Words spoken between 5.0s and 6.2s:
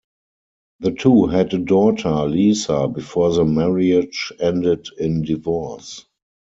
divorce.